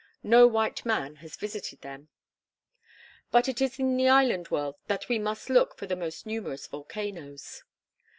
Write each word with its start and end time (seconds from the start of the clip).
No 0.23 0.47
white 0.47 0.83
man 0.83 1.17
has 1.17 1.35
visited 1.35 1.81
them. 1.81 2.09
But 3.29 3.47
it 3.47 3.61
is 3.61 3.77
in 3.77 3.97
the 3.97 4.09
island 4.09 4.49
world 4.49 4.77
that 4.87 5.07
we 5.07 5.19
must 5.19 5.47
look 5.47 5.77
for 5.77 5.85
the 5.85 5.95
most 5.95 6.25
numerous 6.25 6.65
volcanoes. 6.65 7.61